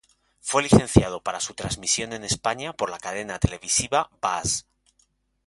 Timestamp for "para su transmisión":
1.21-2.11